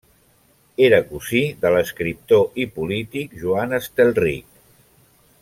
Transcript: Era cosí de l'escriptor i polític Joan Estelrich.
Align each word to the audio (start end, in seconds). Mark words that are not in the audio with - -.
Era 0.85 0.99
cosí 1.09 1.41
de 1.65 1.71
l'escriptor 1.75 2.59
i 2.65 2.67
polític 2.79 3.37
Joan 3.45 3.79
Estelrich. 3.83 4.49